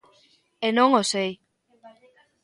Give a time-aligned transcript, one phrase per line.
[0.67, 1.31] E non o sei.